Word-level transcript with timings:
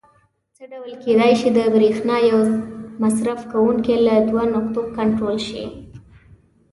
څه 0.55 0.63
ډول 0.71 0.91
کېدای 1.03 1.33
شي 1.39 1.49
د 1.57 1.59
برېښنا 1.75 2.15
یو 2.29 2.39
مصرف 3.03 3.39
کوونکی 3.51 3.95
له 4.07 4.15
دوو 4.27 4.43
نقطو 4.55 4.81
کنټرول 4.97 5.37
شي؟ 5.47 5.63